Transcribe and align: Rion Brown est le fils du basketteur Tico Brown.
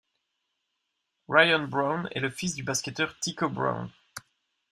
Rion 1.27 1.67
Brown 1.69 2.07
est 2.09 2.21
le 2.21 2.31
fils 2.31 2.55
du 2.55 2.63
basketteur 2.63 3.19
Tico 3.19 3.47
Brown. 3.47 3.87